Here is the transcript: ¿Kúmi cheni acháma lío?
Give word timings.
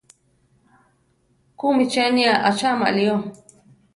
¿Kúmi 1.57 1.83
cheni 1.91 2.23
acháma 2.49 2.87
lío? 2.97 3.15